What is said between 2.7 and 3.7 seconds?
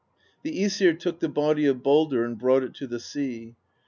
to the sea.